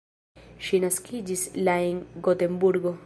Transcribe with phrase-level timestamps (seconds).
[0.67, 2.95] Ŝi naskiĝis la en Gotenburgo.